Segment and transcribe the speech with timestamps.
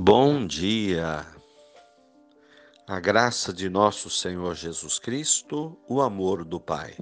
[0.00, 1.26] Bom dia!
[2.86, 6.96] A graça de nosso Senhor Jesus Cristo, o amor do Pai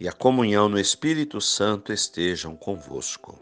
[0.00, 3.38] e a comunhão no Espírito Santo estejam convosco.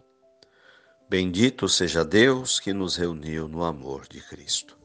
[1.08, 4.76] Bendito seja Deus que nos reuniu no amor de Cristo.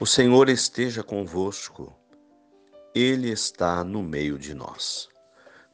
[0.00, 1.96] O Senhor esteja convosco,
[2.92, 5.08] Ele está no meio de nós.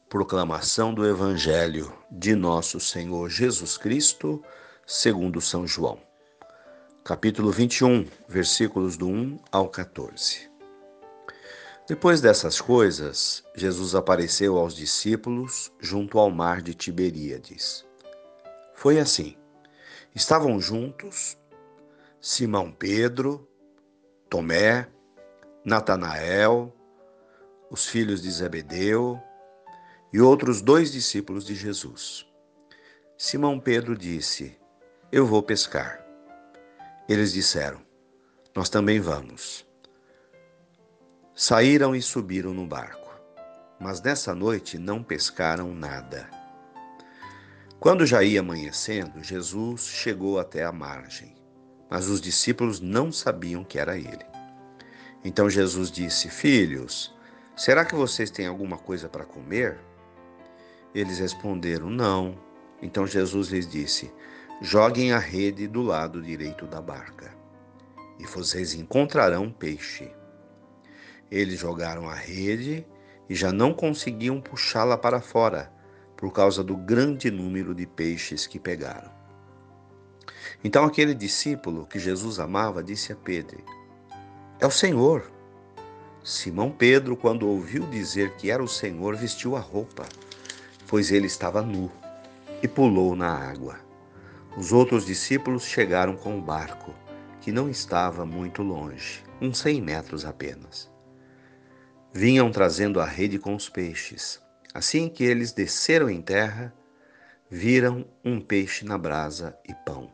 [0.07, 4.43] Proclamação do Evangelho de nosso Senhor Jesus Cristo,
[4.85, 5.99] segundo São João
[7.05, 10.49] capítulo 21, versículos do 1 ao 14.
[11.87, 17.85] Depois dessas coisas, Jesus apareceu aos discípulos junto ao mar de Tiberíades.
[18.73, 19.37] Foi assim:
[20.15, 21.37] estavam juntos
[22.19, 23.47] Simão Pedro,
[24.27, 24.87] Tomé,
[25.63, 26.75] Natanael,
[27.69, 29.21] os filhos de Zebedeu
[30.11, 32.25] e outros dois discípulos de Jesus.
[33.15, 34.57] Simão Pedro disse:
[35.11, 36.04] Eu vou pescar.
[37.07, 37.81] Eles disseram:
[38.55, 39.63] Nós também vamos.
[41.35, 43.11] Saíram e subiram no barco,
[43.79, 46.27] mas nessa noite não pescaram nada.
[47.79, 51.35] Quando já ia amanhecendo, Jesus chegou até a margem,
[51.89, 54.25] mas os discípulos não sabiam que era ele.
[55.23, 57.13] Então Jesus disse: Filhos,
[57.55, 59.77] será que vocês têm alguma coisa para comer?
[60.93, 62.43] Eles responderam: Não.
[62.81, 64.11] Então Jesus lhes disse:
[64.61, 67.35] Joguem a rede do lado direito da barca,
[68.17, 70.09] e vocês encontrarão peixe.
[71.29, 72.87] Eles jogaram a rede
[73.29, 75.69] e já não conseguiam puxá-la para fora,
[76.15, 79.11] por causa do grande número de peixes que pegaram.
[80.63, 83.61] Então aquele discípulo que Jesus amava disse a Pedro:
[84.57, 85.29] É o Senhor.
[86.23, 90.05] Simão Pedro, quando ouviu dizer que era o Senhor, vestiu a roupa,
[90.87, 91.91] pois ele estava nu,
[92.63, 93.84] e pulou na água.
[94.57, 96.95] Os outros discípulos chegaram com o barco,
[97.41, 100.89] que não estava muito longe, uns cem metros apenas.
[102.13, 104.41] Vinham trazendo a rede com os peixes.
[104.73, 106.73] Assim que eles desceram em terra,
[107.49, 110.09] viram um peixe na brasa e pão.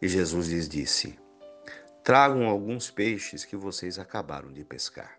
[0.00, 1.18] E Jesus lhes disse:
[2.02, 5.18] Tragam alguns peixes que vocês acabaram de pescar.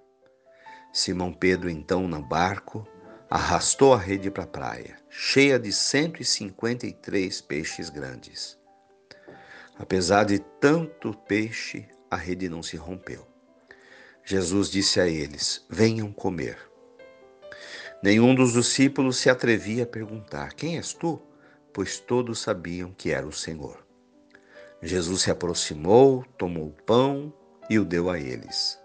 [0.91, 2.87] Simão Pedro, então, no barco,
[3.29, 8.57] arrastou a rede para a praia, cheia de 153 peixes grandes.
[9.77, 13.27] Apesar de tanto peixe, a rede não se rompeu.
[14.25, 16.57] Jesus disse a eles: Venham comer.
[18.01, 21.21] Nenhum dos discípulos se atrevia a perguntar: Quem és tu?
[21.71, 23.85] Pois todos sabiam que era o Senhor.
[24.81, 27.31] Jesus se aproximou, tomou o pão
[27.69, 28.79] e o deu a eles.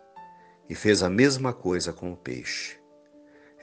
[0.68, 2.83] E fez a mesma coisa com o peixe.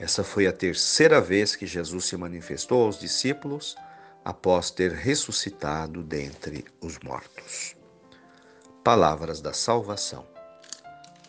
[0.01, 3.75] Essa foi a terceira vez que Jesus se manifestou aos discípulos
[4.25, 7.75] após ter ressuscitado dentre os mortos.
[8.83, 10.25] Palavras da salvação.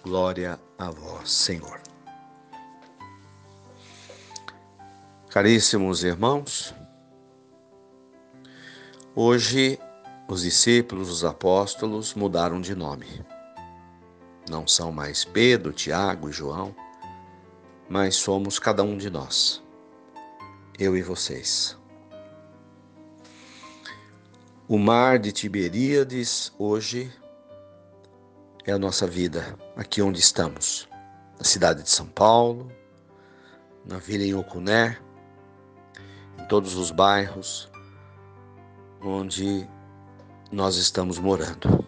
[0.03, 1.83] Glória a vós, Senhor.
[5.29, 6.75] Caríssimos irmãos,
[9.15, 9.79] hoje
[10.27, 13.23] os discípulos, os apóstolos mudaram de nome.
[14.49, 16.75] Não são mais Pedro, Tiago e João,
[17.93, 19.63] mas somos cada um de nós,
[20.79, 21.79] eu e vocês.
[24.67, 27.13] O mar de Tiberíades hoje
[28.65, 30.89] é a nossa vida, aqui onde estamos,
[31.37, 32.73] na cidade de São Paulo,
[33.85, 34.99] na vila em Ocuné,
[36.39, 37.71] em todos os bairros
[39.03, 39.69] onde
[40.51, 41.87] nós estamos morando.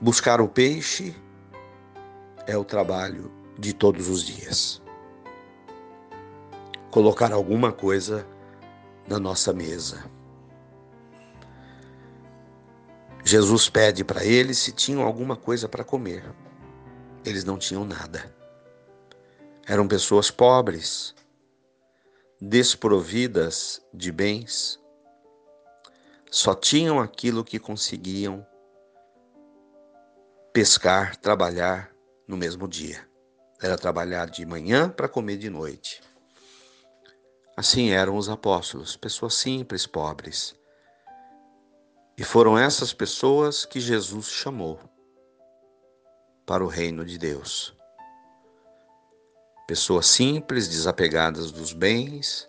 [0.00, 1.14] Buscar o peixe
[2.48, 4.80] é o trabalho de todos os dias.
[6.90, 8.26] Colocar alguma coisa
[9.06, 10.10] na nossa mesa.
[13.22, 16.24] Jesus pede para eles se tinham alguma coisa para comer.
[17.22, 18.34] Eles não tinham nada.
[19.66, 21.14] Eram pessoas pobres,
[22.40, 24.80] desprovidas de bens,
[26.30, 28.46] só tinham aquilo que conseguiam
[30.50, 31.97] pescar, trabalhar
[32.28, 33.08] no mesmo dia.
[33.60, 36.02] Era trabalhar de manhã para comer de noite.
[37.56, 40.54] Assim eram os apóstolos, pessoas simples, pobres.
[42.16, 44.78] E foram essas pessoas que Jesus chamou
[46.46, 47.74] para o reino de Deus.
[49.66, 52.48] Pessoas simples, desapegadas dos bens,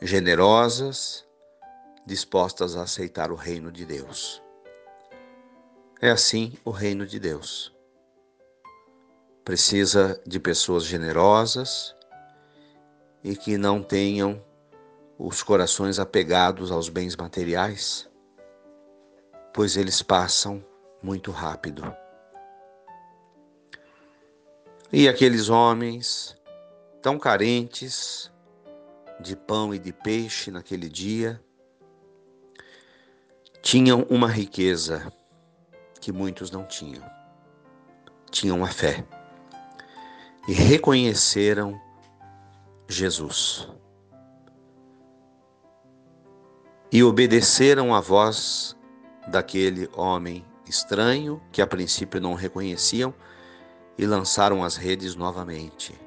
[0.00, 1.26] generosas,
[2.06, 4.42] dispostas a aceitar o reino de Deus.
[6.00, 7.75] É assim o reino de Deus
[9.46, 11.94] precisa de pessoas generosas
[13.22, 14.44] e que não tenham
[15.16, 18.10] os corações apegados aos bens materiais,
[19.54, 20.64] pois eles passam
[21.00, 21.94] muito rápido.
[24.92, 26.36] E aqueles homens
[27.00, 28.32] tão carentes
[29.20, 31.40] de pão e de peixe naquele dia
[33.62, 35.12] tinham uma riqueza
[36.00, 37.08] que muitos não tinham.
[38.28, 39.06] Tinham a fé
[40.46, 41.80] e reconheceram
[42.88, 43.68] Jesus.
[46.92, 48.76] E obedeceram à voz
[49.28, 53.12] daquele homem estranho que a princípio não reconheciam
[53.98, 55.98] e lançaram as redes novamente.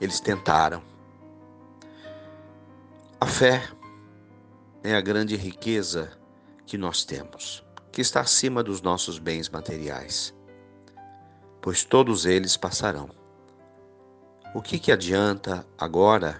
[0.00, 0.82] Eles tentaram.
[3.20, 3.66] A fé
[4.82, 6.12] é a grande riqueza
[6.66, 10.34] que nós temos, que está acima dos nossos bens materiais,
[11.64, 13.08] pois todos eles passarão.
[14.54, 16.38] O que, que adianta agora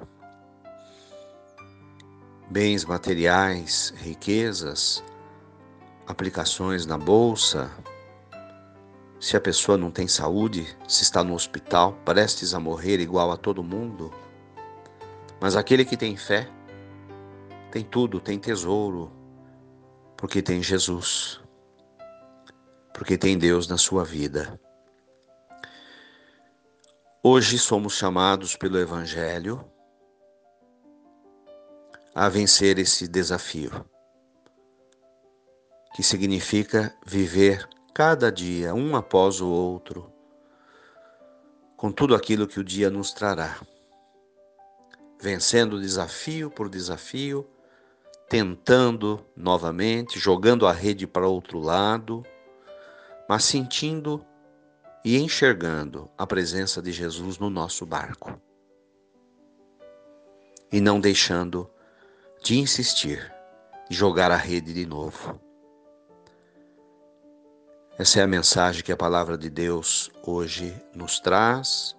[2.51, 5.03] bens materiais, riquezas,
[6.07, 7.71] aplicações na bolsa,
[9.19, 13.39] se a pessoa não tem saúde, se está no hospital, prestes a morrer igual a
[13.39, 14.13] todo mundo.
[15.41, 16.47] Mas aquele que tem fé,
[17.73, 19.11] tem tudo, tem tesouro,
[20.19, 21.41] porque tem Jesus,
[22.93, 24.61] porque tem Deus na sua vida.
[27.27, 29.65] Hoje somos chamados pelo Evangelho
[32.15, 33.71] a vencer esse desafio,
[35.95, 40.13] que significa viver cada dia, um após o outro,
[41.79, 43.59] com tudo aquilo que o dia nos trará,
[45.19, 47.49] vencendo desafio por desafio,
[48.29, 52.23] tentando novamente, jogando a rede para outro lado,
[53.27, 54.23] mas sentindo
[55.05, 58.41] e enxergando a presença de Jesus no nosso barco.
[60.73, 61.71] E não deixando
[62.43, 63.31] de insistir
[63.91, 65.39] e jogar a rede de novo.
[67.99, 71.95] Essa é a mensagem que a palavra de Deus hoje nos traz,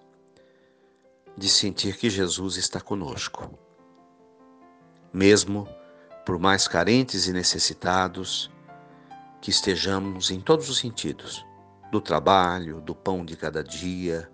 [1.38, 3.56] de sentir que Jesus está conosco.
[5.12, 5.68] Mesmo
[6.24, 8.50] por mais carentes e necessitados
[9.40, 11.45] que estejamos em todos os sentidos,
[11.90, 14.30] do trabalho, do pão de cada dia,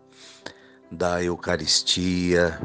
[0.90, 2.60] da Eucaristia,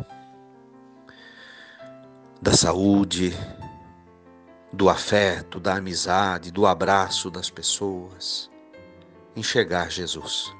[2.41, 3.33] da saúde,
[4.71, 8.49] do afeto, da amizade, do abraço das pessoas.
[9.35, 10.53] Enxergar Jesus.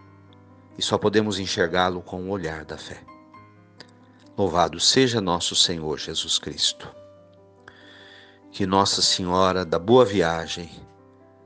[0.78, 3.04] E só podemos enxergá-lo com o olhar da fé.
[4.38, 6.94] Louvado seja nosso Senhor Jesus Cristo.
[8.52, 10.70] Que Nossa Senhora da Boa Viagem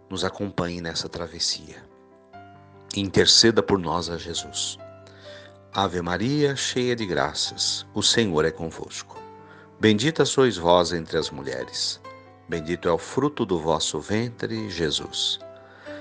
[0.10, 1.91] nos acompanhe nessa travessia.
[2.96, 4.78] Interceda por nós a Jesus.
[5.74, 9.18] Ave Maria, cheia de graças, o Senhor é convosco.
[9.80, 12.02] Bendita sois vós entre as mulheres.
[12.50, 15.40] Bendito é o fruto do vosso ventre, Jesus.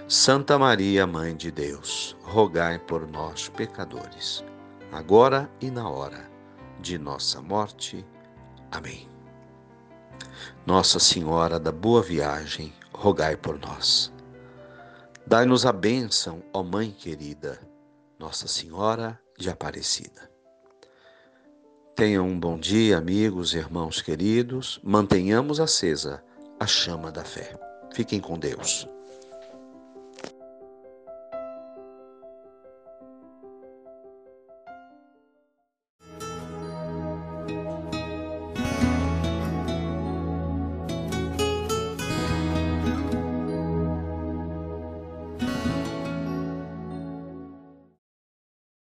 [0.08, 4.44] Santa Maria, Mãe de Deus, rogai por nós, pecadores,
[4.90, 6.28] agora e na hora
[6.80, 8.04] de nossa morte.
[8.72, 9.08] Amém.
[10.66, 14.12] Nossa Senhora da Boa Viagem, rogai por nós.
[15.30, 17.56] Dai-nos a bênção, ó Mãe querida,
[18.18, 20.28] Nossa Senhora de Aparecida.
[21.94, 24.80] Tenham um bom dia, amigos, irmãos queridos.
[24.82, 26.20] Mantenhamos acesa
[26.58, 27.56] a chama da fé.
[27.92, 28.88] Fiquem com Deus.